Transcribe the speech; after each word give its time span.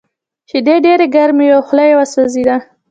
شیدې 0.49 0.75
ډېرې 0.85 1.05
ګرمې 1.15 1.45
وې 1.47 1.55
او 1.55 1.61
خوله 1.67 1.83
یې 1.89 1.95
وسوځېده 1.97 2.55